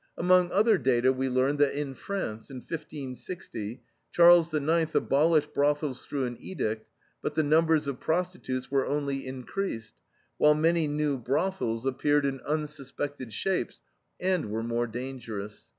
[0.17, 4.95] Among other data we learn that in France, "in 1560, Charles IX.
[4.95, 6.89] abolished brothels through an edict,
[7.21, 9.93] but the numbers of prostitutes were only increased,
[10.39, 13.83] while many new brothels appeared in unsuspected shapes,
[14.19, 15.69] and were more dangerous.